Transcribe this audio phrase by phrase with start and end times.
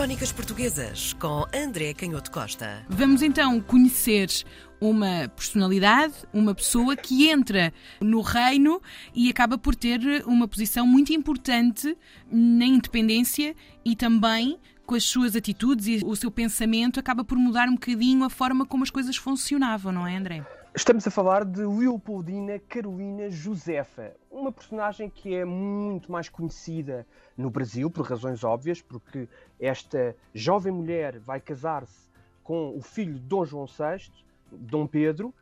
[0.00, 2.82] Crónicas Portuguesas com André Canhoto Costa.
[2.88, 4.30] Vamos então conhecer
[4.80, 8.80] uma personalidade, uma pessoa que entra no reino
[9.14, 11.94] e acaba por ter uma posição muito importante
[12.32, 17.68] na independência e também com as suas atitudes e o seu pensamento acaba por mudar
[17.68, 20.59] um bocadinho a forma como as coisas funcionavam, não é, André?
[20.72, 27.04] Estamos a falar de Leopoldina Carolina Josefa, uma personagem que é muito mais conhecida
[27.36, 29.28] no Brasil, por razões óbvias, porque
[29.58, 32.08] esta jovem mulher vai casar-se
[32.44, 34.12] com o filho de Dom João VI,
[34.52, 35.34] Dom Pedro,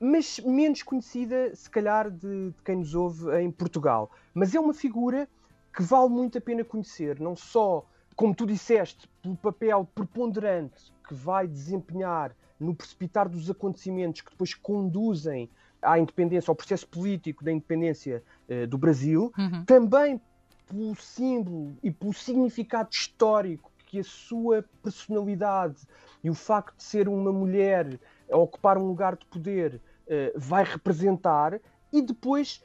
[0.00, 4.10] mas menos conhecida, se calhar, de, de quem nos ouve em Portugal.
[4.34, 5.28] Mas é uma figura
[5.72, 11.14] que vale muito a pena conhecer, não só, como tu disseste, pelo papel preponderante que
[11.14, 17.50] vai desempenhar no precipitar dos acontecimentos que depois conduzem à independência, ao processo político da
[17.50, 19.64] independência uh, do Brasil, uhum.
[19.64, 20.20] também
[20.68, 25.86] pelo símbolo e pelo significado histórico que a sua personalidade
[26.24, 29.74] e o facto de ser uma mulher a ocupar um lugar de poder
[30.06, 31.60] uh, vai representar,
[31.92, 32.64] e depois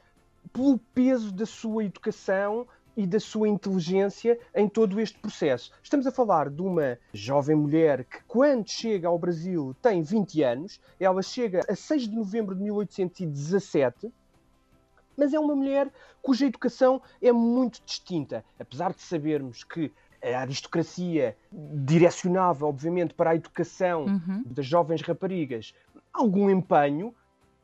[0.52, 2.66] pelo peso da sua educação
[2.98, 5.70] e da sua inteligência em todo este processo.
[5.80, 10.80] Estamos a falar de uma jovem mulher que, quando chega ao Brasil, tem 20 anos.
[10.98, 14.12] Ela chega a 6 de novembro de 1817
[15.16, 18.44] mas é uma mulher cuja educação é muito distinta.
[18.56, 24.44] Apesar de sabermos que a aristocracia direcionava, obviamente, para a educação uhum.
[24.46, 25.74] das jovens raparigas
[26.12, 27.12] algum empenho,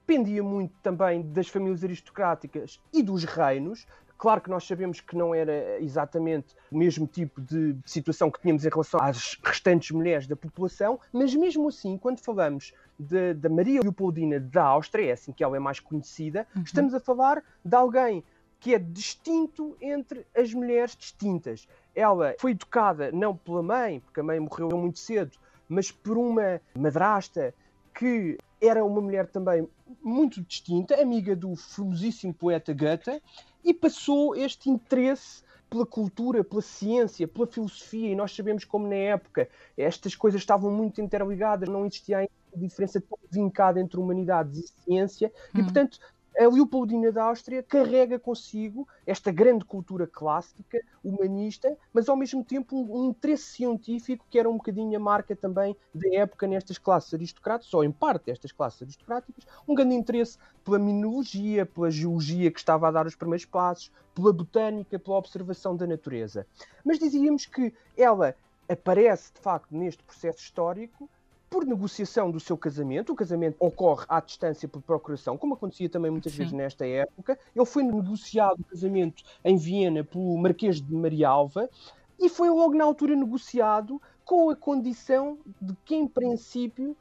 [0.06, 5.34] dependia muito também das famílias aristocráticas e dos reinos, Claro que nós sabemos que não
[5.34, 10.36] era exatamente o mesmo tipo de situação que tínhamos em relação às restantes mulheres da
[10.36, 15.56] população, mas mesmo assim, quando falamos da Maria Leopoldina da Áustria, é assim que ela
[15.56, 16.62] é mais conhecida, uhum.
[16.62, 18.24] estamos a falar de alguém
[18.60, 21.68] que é distinto entre as mulheres distintas.
[21.94, 25.36] Ela foi educada não pela mãe, porque a mãe morreu muito cedo,
[25.68, 27.52] mas por uma madrasta
[27.94, 29.68] que era uma mulher também
[30.02, 33.22] muito distinta, amiga do famosíssimo poeta Goethe,
[33.64, 38.94] e passou este interesse pela cultura, pela ciência, pela filosofia, e nós sabemos como na
[38.94, 45.32] época estas coisas estavam muito interligadas, não existia diferença tão vincada entre humanidades e ciência,
[45.52, 45.64] e uhum.
[45.64, 45.98] portanto
[46.38, 52.76] a Leopoldina da Áustria carrega consigo esta grande cultura clássica, humanista, mas ao mesmo tempo
[52.76, 57.14] um, um, interesse científico que era um bocadinho a marca também da época nestas classes
[57.14, 62.58] aristocráticas, ou em parte destas classes aristocráticas, um grande interesse pela minologia, pela geologia que
[62.58, 66.46] estava a dar os primeiros passos, pela botânica, pela observação da natureza.
[66.84, 68.34] Mas dizíamos que ela
[68.68, 71.08] aparece de facto neste processo histórico
[71.54, 73.12] por negociação do seu casamento.
[73.12, 76.38] O casamento ocorre à distância por procuração, como acontecia também muitas Sim.
[76.38, 77.38] vezes nesta época.
[77.54, 81.70] Ele foi negociado o casamento em Viena pelo Marquês de Maria Alva
[82.18, 86.96] e foi logo na altura negociado com a condição de que, em princípio,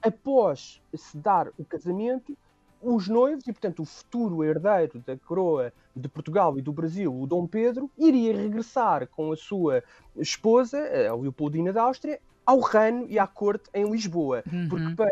[0.00, 2.38] após se dar o casamento,
[2.80, 7.26] os noivos e, portanto, o futuro herdeiro da coroa de Portugal e do Brasil, o
[7.26, 9.82] Dom Pedro, iria regressar com a sua
[10.14, 10.78] esposa,
[11.10, 14.42] a Leopoldina da Áustria, ao reino e à corte em Lisboa.
[14.50, 14.68] Uhum.
[14.68, 15.10] Porque para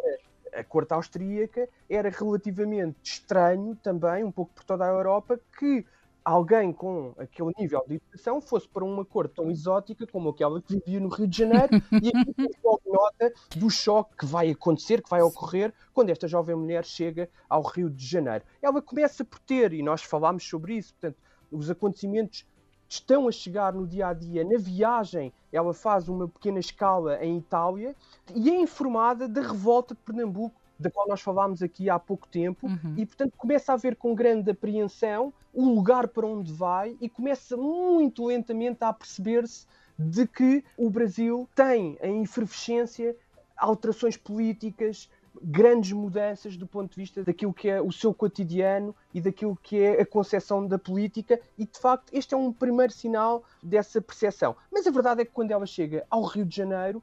[0.55, 5.85] a corte austríaca era relativamente estranho também, um pouco por toda a Europa, que
[6.25, 10.75] alguém com aquele nível de educação fosse para uma corte tão exótica como aquela que
[10.75, 15.11] vivia no Rio de Janeiro e aqui logo nota do choque que vai acontecer, que
[15.11, 18.45] vai ocorrer quando esta jovem mulher chega ao Rio de Janeiro.
[18.63, 21.19] Ela começa por ter, e nós falámos sobre isso, portanto,
[21.51, 22.47] os acontecimentos
[22.95, 24.45] estão a chegar no dia a dia.
[24.45, 27.95] Na viagem, ela faz uma pequena escala em Itália
[28.35, 32.67] e é informada da revolta de Pernambuco, da qual nós falámos aqui há pouco tempo,
[32.67, 32.95] uhum.
[32.97, 37.57] e portanto começa a ver com grande apreensão o lugar para onde vai e começa
[37.57, 39.67] muito lentamente a perceber-se
[39.97, 43.17] de que o Brasil tem em efervescência
[43.57, 45.09] alterações políticas,
[45.43, 49.81] grandes mudanças do ponto de vista daquilo que é o seu cotidiano e daquilo que
[49.81, 54.57] é a concepção da política, e de facto este é um primeiro sinal dessa percepção.
[54.71, 57.03] Mas a verdade é que quando ela chega ao Rio de Janeiro,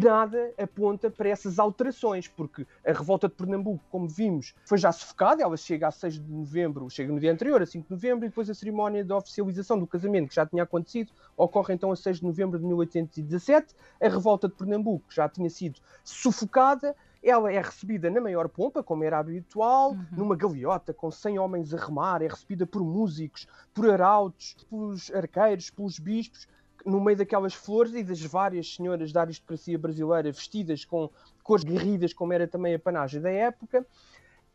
[0.00, 5.42] nada aponta para essas alterações, porque a revolta de Pernambuco, como vimos, foi já sufocada,
[5.42, 8.28] ela chega a 6 de novembro, chega no dia anterior, a 5 de novembro, e
[8.28, 12.18] depois a cerimónia de oficialização do casamento, que já tinha acontecido, ocorre então a 6
[12.18, 18.10] de novembro de 1817, a revolta de Pernambuco já tinha sido sufocada, ela é recebida
[18.10, 20.06] na maior pompa, como era habitual, uhum.
[20.12, 25.70] numa galeota com 100 homens a remar, é recebida por músicos, por arautos, pelos arqueiros,
[25.70, 26.48] pelos bispos,
[26.84, 31.08] no meio daquelas flores e das várias senhoras da aristocracia brasileira vestidas com
[31.44, 33.86] cores guerridas, como era também a panagem da época,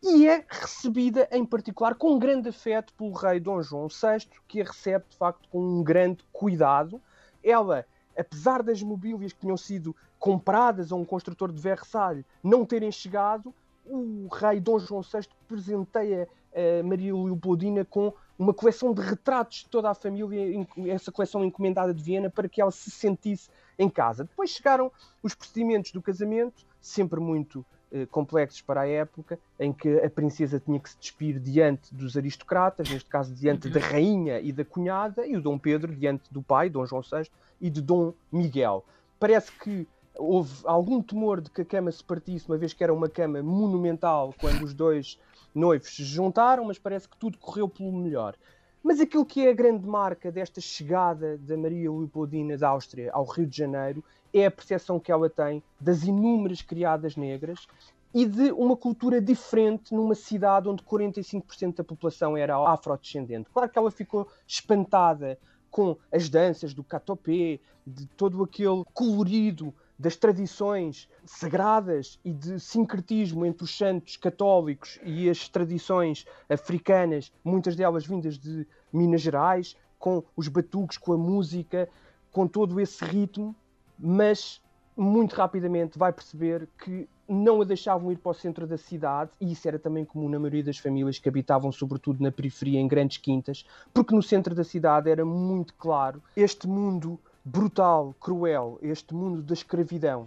[0.02, 4.64] e é recebida em particular com grande afeto pelo rei Dom João VI, que a
[4.64, 7.00] recebe de facto com um grande cuidado.
[7.42, 7.84] Ela
[8.18, 13.54] apesar das mobílias que tinham sido compradas a um construtor de Versalhes não terem chegado,
[13.86, 19.68] o rei Dom João VI presenteia a Maria Leopoldina com uma coleção de retratos de
[19.68, 23.48] toda a família, essa coleção encomendada de Viena, para que ela se sentisse
[23.78, 24.24] em casa.
[24.24, 24.92] Depois chegaram
[25.22, 27.77] os procedimentos do casamento, sempre muito eh,
[28.10, 32.90] complexos para a época, em que a princesa tinha que se despir diante dos aristocratas,
[32.90, 36.68] neste caso diante da rainha e da cunhada, e o Dom Pedro diante do pai,
[36.68, 37.30] Dom João VI,
[37.60, 38.84] e de Dom Miguel.
[39.18, 39.86] Parece que
[40.16, 43.42] houve algum temor de que a cama se partisse, uma vez que era uma cama
[43.42, 45.18] monumental quando os dois
[45.54, 48.34] noivos se juntaram, mas parece que tudo correu pelo melhor.
[48.82, 53.24] Mas aquilo que é a grande marca desta chegada da Maria Leopoldina da Áustria ao
[53.24, 57.66] Rio de Janeiro é a percepção que ela tem das inúmeras criadas negras
[58.14, 63.48] e de uma cultura diferente numa cidade onde 45% da população era afrodescendente.
[63.52, 65.38] Claro que ela ficou espantada
[65.70, 73.44] com as danças do catopé, de todo aquele colorido das tradições sagradas e de sincretismo
[73.44, 80.22] entre os santos católicos e as tradições africanas, muitas delas vindas de Minas Gerais, com
[80.36, 81.88] os batuques, com a música,
[82.30, 83.54] com todo esse ritmo,
[83.98, 84.60] mas
[84.96, 89.52] muito rapidamente vai perceber que não a deixavam ir para o centro da cidade, e
[89.52, 93.18] isso era também comum na maioria das famílias que habitavam, sobretudo na periferia, em grandes
[93.18, 99.42] quintas, porque no centro da cidade era muito claro este mundo brutal, cruel, este mundo
[99.42, 100.26] da escravidão.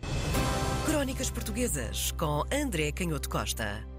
[0.86, 3.91] Crónicas Portuguesas com André Canhoto Costa.